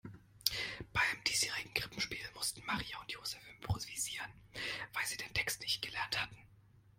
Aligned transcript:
Beim 0.93 1.23
diesjährigen 1.27 1.75
Krippenspiel 1.75 2.17
mussten 2.33 2.65
Maria 2.65 2.99
und 3.01 3.11
Joseph 3.11 3.43
improvisieren, 3.59 4.33
weil 4.93 5.05
sie 5.05 5.15
den 5.17 5.31
Text 5.35 5.61
nicht 5.61 5.83
gelernt 5.83 6.19
hatten. 6.19 6.37